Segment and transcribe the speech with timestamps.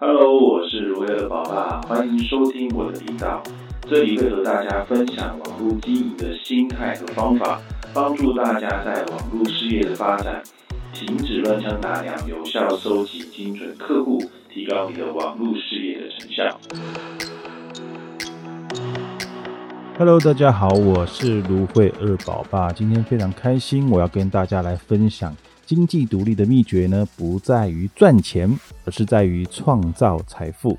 [0.00, 3.42] Hello，我是罗威尔宝爸，欢迎收听我的频道。
[3.80, 7.60] 这里会和大家分享网络经营的心态和方法，
[7.92, 10.40] 帮助大家在网络事业的发展，
[10.92, 16.60] 停止乱枪打鸟，有效收集精准客户，提高你的网络事业的成效。
[19.98, 22.72] Hello，大家好，我是芦荟二宝爸。
[22.72, 25.34] 今天非常开心，我要跟大家来分享
[25.68, 28.50] 经济独立的秘诀呢，不在于赚钱，
[28.86, 30.78] 而是在于创造财富。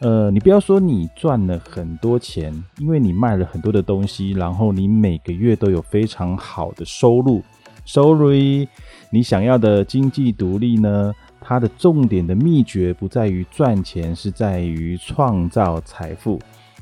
[0.00, 7.40] 呃，你不要说你赚了很多钱，因为你卖了很多的东西，然后你每个月都有非常好的收入。
[7.84, 8.68] Sorry，
[9.10, 16.40] 你想要的经济独立呢，它的重点的秘诀不在于赚钱，是在于创造财富。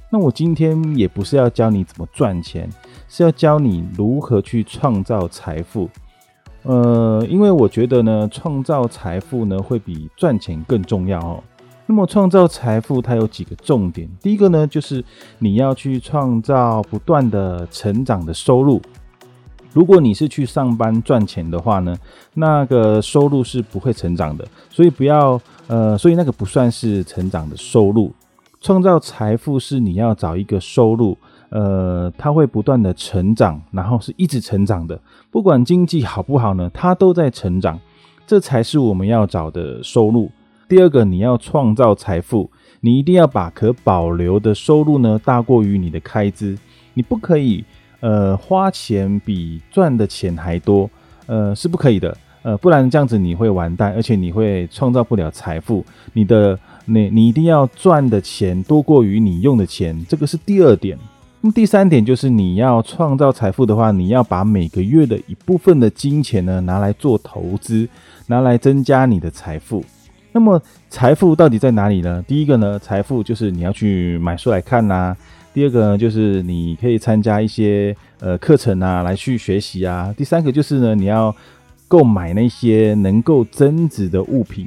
[0.09, 2.70] 那我今天也不是要教你怎么赚钱，
[3.06, 5.90] 是要教你如何去创造财富。
[6.64, 11.42] 呃，因为我觉得呢，创造财富呢会比赚钱更重要哦。
[11.87, 15.04] 那么创造财富它有几个重点，第一个呢就是
[15.38, 18.80] 你要去创造不断的成长的收入。
[19.74, 21.95] 如果你是去上班赚钱的话呢，
[22.32, 28.12] 那个收入是不会成长的，所以不要呃，所以那个不算是成长的收入。
[28.60, 31.18] 创造财富是你要找一个收入，
[31.55, 37.79] 呃，它会不断的成长，然后是一直成长的，不管经济好不好呢，它都在成长，
[38.27, 40.29] 这才是我们要找的收入。
[40.69, 46.59] 第二个，你要创造财富，你一定要把可保留的收入呢大过于你的开支，
[46.95, 47.65] 你不可以
[48.01, 50.91] 呃花钱比赚的钱还多，
[51.27, 56.59] 呃是不可以的，呃不然这样子你会完蛋，而且你会创造不了财富，你的。
[56.87, 60.99] 你你一定要赚的钱多过于你用的钱，这个是第二点。
[61.45, 67.86] 那么第三点就是你要创造财富的话，你要把每个月的一部分的金钱呢拿来做投资，
[68.28, 69.84] 拿来增加你的财富。
[70.32, 72.25] 那么财富到底在哪里呢？
[72.26, 75.14] 第一个呢，财富就是你要去买书来看呐；
[75.53, 81.36] 第二个呢，就是你可以参加一些呃课程啊来去学习啊；第三个就是呢，你要
[81.86, 84.66] 购买那些能够增值的物品。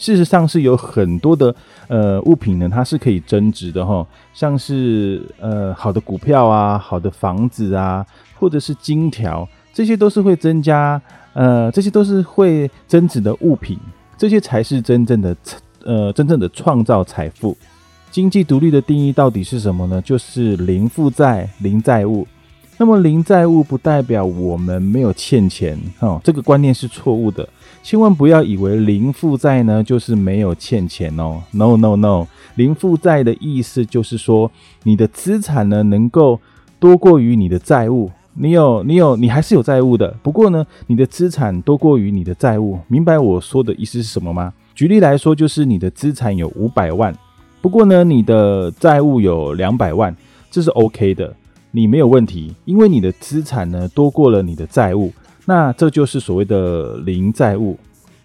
[0.00, 1.54] 事实上是有很多的
[1.88, 8.04] 呃物品呢，它是可以增值的哈，像是呃好的股票啊、好的房子啊，
[8.38, 11.00] 或者是金条，这些都是会增加
[11.34, 13.78] 呃，这些都是会增值的物品，
[14.16, 15.36] 这些才是真正的
[15.84, 17.54] 呃真正的创造财富。
[18.10, 20.00] 经济独立的定义到底是什么呢？
[20.00, 22.26] 就是零负债、零债务。
[22.78, 27.46] 那么零债务不代表我们没有欠钱哦，这个观念是错误的。
[27.82, 34.50] 千万不要以为零负债呢就是没有欠钱哦，no no no，零负债的意思就是说
[34.84, 36.38] 你的资产呢能够
[36.78, 44.52] 多过于你的债务，你有你有你还是有债务的，不过呢你的资产多过于你的债务，明白我说的意思是什么吗？
[44.74, 47.12] 举例来说，就是你的资产有五百万，
[47.60, 50.14] 不过呢你的债务有两百万，
[50.50, 51.34] 这是 OK 的，
[51.70, 55.10] 你没有问题，因为你的资产呢多过了你的债务。
[55.50, 57.76] 那这就是所谓的零债务。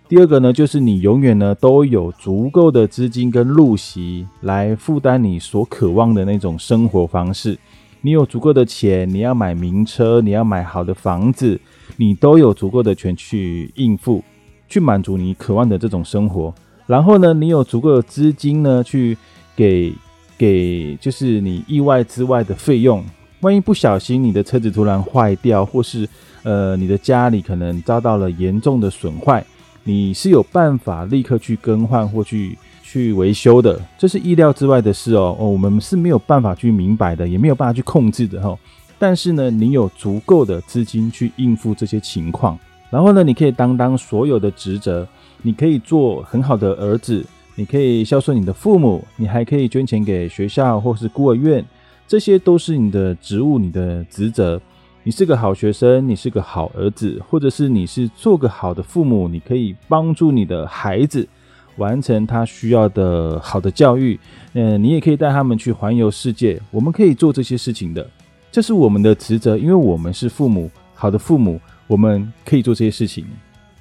[0.07, 7.57] 第二个呢，就是你永远呢都有足够的资金跟利息来负担你所渴望的那种生活方式。
[8.01, 11.59] 你有足够的钱，你要买名车，你要买好的房子，
[11.97, 14.23] 你都有足够的钱去应付，
[14.69, 16.53] 去满足你渴望的这种生活。
[16.85, 19.17] 然后呢，你有足够的资金呢，去
[19.55, 19.91] 给
[20.37, 23.03] 给就是你意外之外的费用。
[23.41, 26.07] 万一不小心你的车子突然坏掉，或是
[26.45, 29.43] 呃，你的家里可能遭到了严重的损坏，
[29.83, 35.35] 你是有办法立刻去更换或去去维修的，这是意料之外的事哦。
[35.39, 38.55] 哦，我们是没有办法去明白的，也没有办法去控制的哈。
[38.99, 42.57] 但是呢，你有足够的资金去应付这些情况，
[42.91, 45.07] 然后呢，你可以担当所有的职责，
[45.41, 47.25] 你可以做很好的儿子，
[47.55, 51.65] 你可以孝顺你的父母，你还可以捐钱给学校或是孤儿院，
[52.07, 54.61] 这些都是你的职务，你的职责。
[55.07, 61.27] 你是个好学生，你是个好儿子，或者是你是做个好的父母，你可以帮助你的孩子
[61.75, 64.19] 完成他需要的好的教育。
[64.53, 66.59] 嗯，你也可以带他们去环游世界。
[66.71, 68.09] 我们可以做这些事情的，
[68.51, 73.27] 这是我们的职责，因为我们是父母，好的父母，我们可以做这些事情。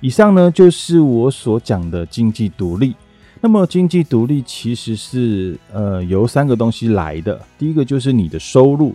[0.02, 2.94] 以上呢，就是我所讲的经济独立。
[3.40, 8.94] 那么，经济独立其实是呃由三个东西来的，第一个就是你的收入。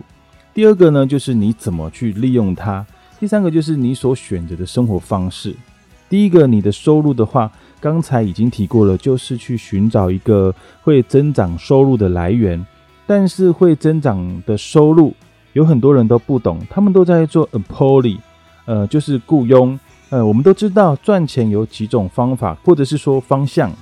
[0.52, 2.84] 第二个呢，就是你怎么去利用它；
[3.18, 5.54] 第三个就是你所选择的生活方式。
[6.08, 10.52] 第一个，你的收入的话，刚才已经提过了，就是去寻找一个
[10.82, 12.64] 会增长收入的来源。
[13.06, 15.14] 但是会增长的收入，
[15.52, 18.16] 有很多人都不懂，他们都在做 employ，
[18.66, 19.78] 呃，就是雇佣。
[20.10, 23.72] 呃，我们都知道赚钱有几种方法，或者是说方向。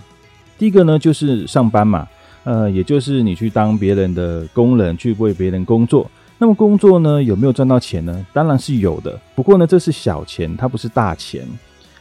[0.59, 2.07] 第一个呢就是上班嘛，
[2.45, 6.11] 呃，也就是你去当别人的工人，去为别人工作。
[6.41, 8.27] 那么工作呢有没有赚到钱呢？
[8.33, 11.45] 当然是有的，不过呢这是小钱，它不是大钱。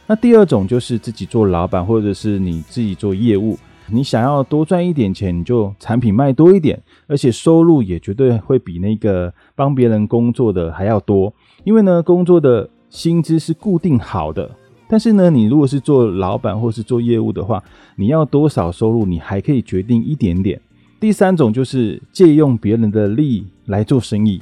[0.06, 3.58] 那第二种就是自己做老板，或者是你自己做业务，
[3.88, 11.34] 你想要多赚一点钱，你就产品卖多一点，而且收入也绝对会比那个帮别人工作的还要多，
[11.64, 14.48] 因为呢工作的薪资是固定好的。
[14.90, 17.62] 但是呢，你如果是做老板或是做业务的话，
[17.96, 20.58] 你要多少收入，你还可以决定一点点。
[21.00, 24.40] 第三种就是借用别人的力来做生意，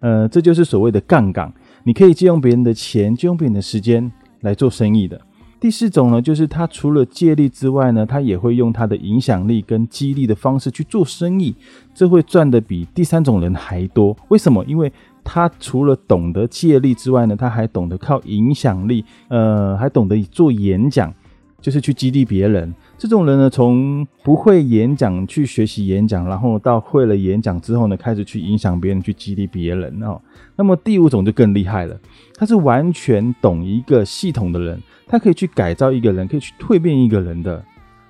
[0.00, 1.52] 呃，这就是所谓的杠杆。
[1.84, 4.10] 你可以借用别人的钱，借用别人的时间
[4.40, 5.20] 来做生意的。
[5.60, 11.54] 第四种呢，就是他除了借力之外呢，他也会用他的影响力跟激励的方式去做生意，
[11.94, 14.16] 这会赚的比第三种人还多。
[14.28, 14.64] 为什么？
[14.64, 14.92] 因为
[15.22, 21.14] 他除了懂得借力之外呢，他还懂得靠影响力，呃，还懂得做演讲，
[21.60, 22.74] 就是去激励别人。
[23.02, 30.20] 这种人呢，从不会演讲去学习演讲，然后到会了演讲之后呢，开始去影响别人，去激励别人哦。
[30.54, 31.98] 那么第五种就更厉害了，
[32.36, 37.60] 他是完全懂一个系统的人，他可以去改造一个人，可以去蜕变一个人的。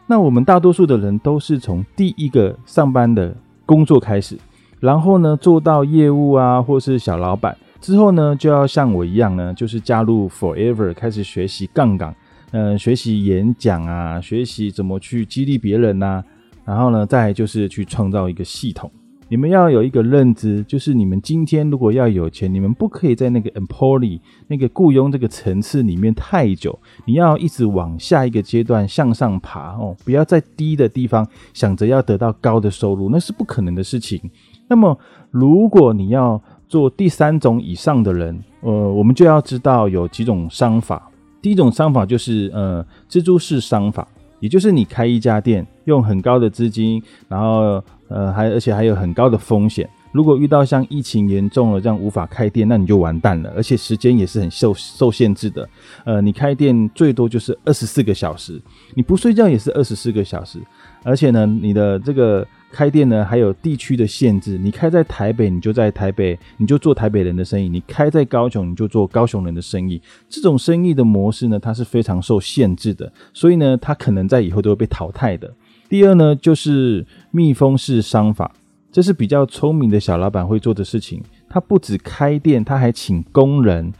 [0.06, 3.34] 那我们大多数的人都是从第一个上班的
[3.64, 4.36] 工作开始，
[4.78, 12.14] 然后呢做到业务啊，或是小老板之后呢，就要像我一样呢，就是加入 Forever 开始学习杠杆。
[12.52, 16.22] 嗯，学习演讲啊，学习怎么去激励别人呐，
[16.66, 18.90] 然后呢，再就是去创造一个系统。
[19.28, 34.20] 你们要有一个认知，就是你们今天如果要有钱，你们不可以在那个 employee 那个雇佣这个层次里面太久，你要一直往下一个阶段向上爬哦，不要在低的地方想着要得到高的收入，那是不可能的事情。
[34.68, 34.98] 那么，
[35.30, 36.38] 如果你要
[36.68, 41.08] 做第三种以上的人，呃，我们就要知道有几种商法。
[41.42, 44.06] 第一种商法就是呃蜘蛛式商法，
[44.40, 49.86] 也就是你开一家店，用很高的资金，然后呃还而且还有很高的风险。
[50.12, 55.68] 如果遇到像疫情严重了这样无法开店，那你就完蛋了，而且时间也是很受受限制的。
[56.04, 58.62] 呃，你开店最多就是二十四个小时，
[58.94, 60.60] 你不睡觉也是二十四个小时，
[61.02, 62.46] 而且呢，你的这个。
[62.72, 64.56] 开店呢，还有地区的限制。
[64.56, 70.00] 你开在台北，你就在台北，你就做台北人的生意；你开在高雄，你就做高雄人的生意。
[70.28, 75.52] 这种生意的模式呢，它是非常受限制的，所以呢，它可能在以后都会被淘汰的。
[75.88, 78.50] 第二呢，就是密封式商法，
[78.90, 81.22] 这是比较聪明的小老板会做的事情。
[81.48, 83.92] 他不止开店，他还请工人。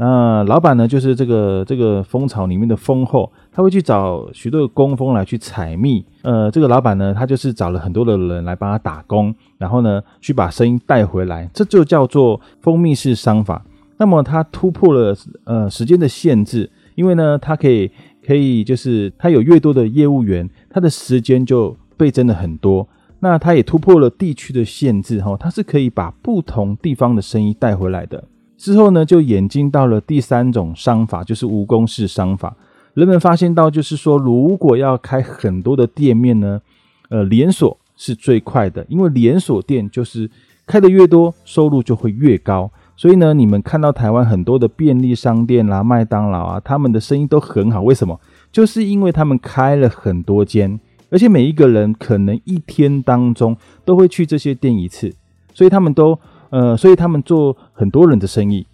[0.00, 6.04] 那老板呢，就是这个这个蜂巢里面的蜂后，他会去找许多的工蜂来去采蜜。
[6.22, 13.64] 呃，这个老板呢，他就是找了很多的人来帮他打工，然后呢，去把生意带回来，这就叫做蜂蜜式商法。
[13.96, 17.90] 那么他突破了呃时间的限制，因为呢，他可以
[18.24, 22.86] 可以就是他有越多的业务员，他的时间就倍增了很多。
[23.18, 28.22] 那他也突破了地区的限制，哈，他是可以把不同地方的生意带回来的。
[28.58, 32.56] 之后呢，就演进到了第三种商法，就是无公式商法。
[32.94, 36.60] 人们发现到，就是说，如果要开很多的店面呢，
[37.08, 40.28] 呃，连锁是最快的，因为连锁店就是
[40.66, 42.68] 开的越多，收入就会越高。
[42.96, 47.80] 所以呢，你们看到台湾很多的便利商店啦、麦当劳啊，他们的生意都很好。
[47.82, 48.18] 为什么？
[48.50, 55.14] 就是因为他们开了很多间，而且每一个人可能一天当中都会去这些店一次，
[55.54, 56.18] 所以他们都。
[56.50, 58.66] 呃，所以他们做很多人的生意，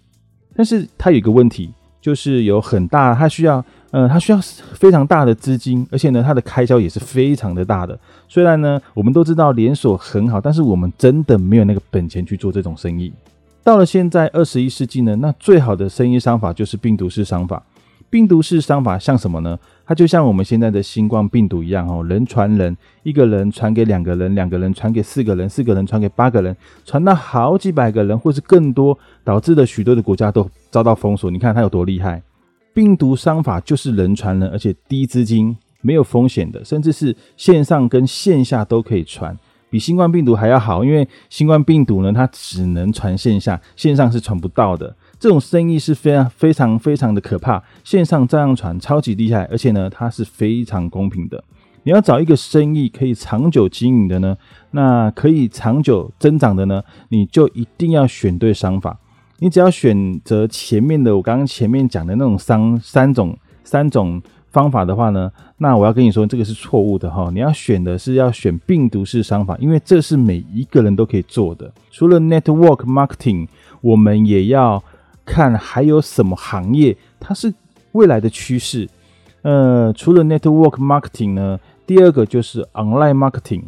[0.55, 4.39] 但是他有一个问题，就是有很大，他需要，呃，他需要
[4.73, 7.99] 非常大的资金，而且呢，他的开销也是非常的大的。
[8.27, 13.11] 虽然呢，我们都知道连锁很好，但是我们真的没有那个本钱去做这种生意。
[13.63, 17.63] 到了现在二十一世纪呢，那最好的生意商法就是病毒式商法。
[18.09, 19.57] 病毒式商法像什么呢？
[19.87, 31.29] 它就像我们现在的新冠病毒一样哦，人传人，一个人传给两个人，两个人传给四个人，四个人传给八个人，传到好几百个人或是更多，导致了许多的国家都遭到封锁。
[31.29, 32.21] 你看它有多厉害？
[32.73, 39.37] 病毒商法就是人传人，而且低资金、没有风险的，甚至是线上跟线下都可以传，
[39.69, 40.83] 比新冠病毒还要好。
[40.83, 44.95] 因为新冠病毒呢，它只能传线下，线上是传不到的。
[45.25, 51.43] 这种生意是非常非常非常的可怕，线上这样传超级厉害，而且呢，它是非常公平的。
[51.81, 54.37] 你要找一个生意可以长久经营的呢，
[54.69, 58.99] 那可以长久增长的呢，你就一定要选对商法。
[59.39, 67.31] 你只要选择前面的我刚刚前面讲的那种商三种三种方法的话呢，那我要跟你说这个是错误的哈。
[67.33, 71.73] 你要选的是要选病毒式商法，因为这是每一个人都可以做的。
[71.89, 73.47] 除了 network marketing，
[73.81, 74.83] 我们也要。
[75.25, 77.53] 看还有什么行业，它是
[77.93, 78.87] 未来的趋势。
[79.41, 83.63] 呃，除了 network marketing 呢，第二个就是 online marketing。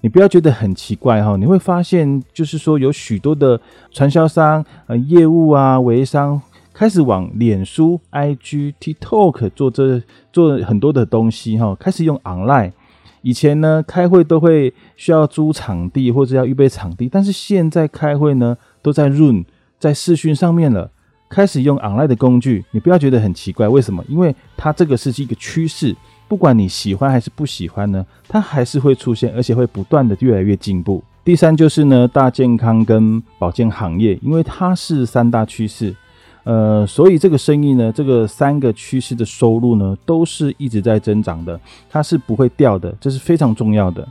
[0.00, 3.60] 你不要觉得很奇怪哈，你会发现就是说有许多的
[3.90, 6.40] 传销商、呃业务啊、微商
[6.72, 10.00] 开始往脸书、IG、TikTok 做这
[10.32, 12.70] 做很多的东西哈，开始用 online。
[13.22, 19.44] 以前呢开会都会需要租场地或者要预备场地，但是现在开会呢都在 Room
[19.80, 20.92] 在视讯上面了，
[21.28, 22.64] 开始用 online 的工具。
[22.70, 24.04] 你不要觉得很奇怪，为什么？
[24.08, 25.94] 因为它这个是一个趋势。
[26.26, 31.02] 不管你喜欢还是不喜欢呢，它还是会出现，而且会不断的越来越进步。
[31.24, 35.94] 第三就是呢，大健康跟保健行业，因为它是三大趋势，
[36.44, 41.58] 呃，所以这个生意呢，这个三个趋势的收入呢，都是一直在增长的，
[41.88, 44.06] 它是不会掉的，这是非常重要的。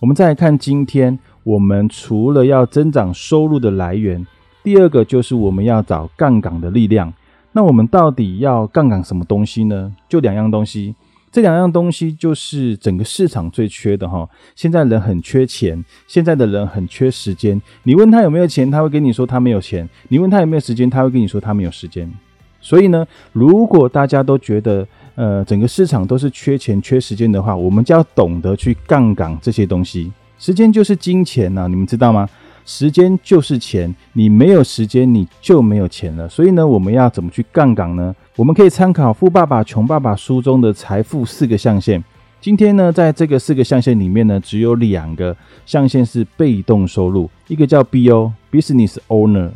[0.00, 4.26] 我们再来看今天，我们除了要增长收入的来源，
[4.62, 7.12] 第二个就是我们要找杠杆的力量。
[7.52, 9.92] 那我们到底要杠杆什么东西呢？
[10.08, 10.94] 就两样东西。
[11.32, 14.28] 这两样东西就是整个市场最缺的哈。
[14.56, 17.60] 现在人很缺钱，现在的人很缺时间。
[17.84, 22.12] 你问他有没有钱，他会跟你说他没有钱；你问他有没有时间，他会跟你说他没有时间。
[22.60, 30.12] 所以呢，如果大家都觉得呃整个市场都是缺钱、缺时间的话，我们就要懂得去杠杆这些东西。
[30.36, 32.28] 时间就是金钱呐，你们知道吗？
[32.64, 36.28] 时间就是钱，你没有时间，你就没有钱了。
[36.28, 38.14] 所以呢，我们要怎么去杠杆呢？
[38.36, 42.02] 我们可以参考《富爸爸穷爸爸》书中的财富四个象限。
[42.40, 45.36] 今天呢，在这个四个象限里面呢，只有两个
[45.66, 49.50] 象限是被动收入，一个叫 B O Business Owner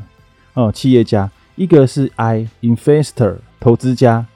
[0.53, 4.27] 哦，企业家；一个是 I Investor 投资家。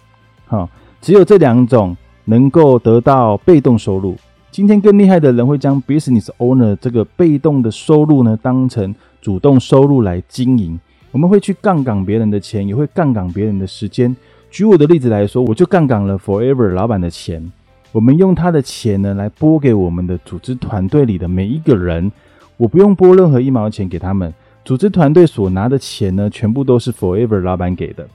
[0.47, 0.71] 好，
[1.03, 1.95] 只有这两种
[2.25, 4.17] 能够得到被动收入。
[4.51, 10.79] 今天更厉害的人会将 business owner 这个被动的收入呢当成主动收入来经营。
[11.11, 14.15] 我们会去杠杆别人的钱，也会杠杆别人的时间。
[14.51, 17.53] 举我的例子来说，我就杠杆了 Forever 老板的钱。
[17.93, 22.11] 我们用他的钱呢来拨给我们的组织团队里的每一个人，
[22.57, 24.33] 我不用拨任何一毛钱给他们。
[24.65, 28.07] 组织团队所拿的钱呢，全部都是 Forever 老板给的。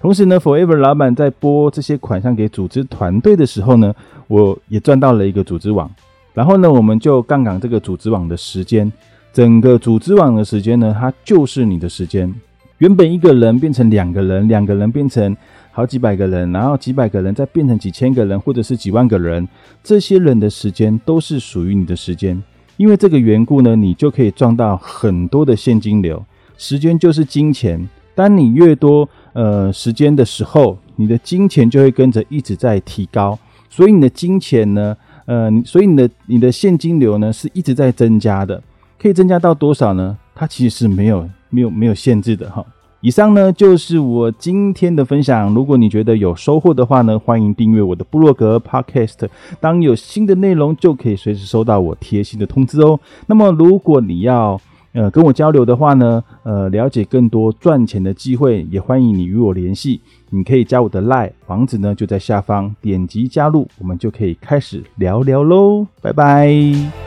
[0.00, 3.94] 同时呢，Forever 老板在拨这些款项给组织团队的时候呢，
[4.28, 5.90] 我也赚到了一个组织网。
[6.32, 8.90] 然后呢，我们就杠杆这个组织网的时间，
[9.30, 12.32] 整个组织网的时间呢，它就是你的时间。
[12.78, 15.36] 原本一个人变成两个人，两个人变成
[15.70, 19.46] 好几百个人，然后几百个人再变成几千个人，或者是几万个人，
[19.84, 22.42] 这些人的时间都是属于你的时间。
[22.78, 26.24] 因为这个缘故呢，你就可以赚到很多的现金流。
[26.56, 27.86] 时间就是金钱，
[28.20, 29.08] 当你越多。
[29.32, 38.60] 呃，时间的时候，你的金钱就会跟着一直在提高，所以你的金钱呢，呃，所以你的你的现金流呢是一直在增加的，
[39.00, 40.18] 可以增加到多少呢？
[40.34, 42.66] 它其实是没有没有没有限制的哈。
[43.02, 49.28] 以上呢就是我今天的分享，如果你觉得有收获的话呢，欢迎订阅我的部落格 Podcast，
[49.60, 52.98] 当有新的内容就可以随时收到我贴心的通知哦。
[53.28, 54.60] 那么如果你要
[54.92, 60.00] 呃，跟我交流的话呢，呃，了解更多赚钱的机会，也欢迎你与我联系。
[60.30, 65.86] 你可以加我的 Line，网址呢就在下方，点击加入，我们就可以开始聊聊喽。
[66.02, 66.99] 拜拜。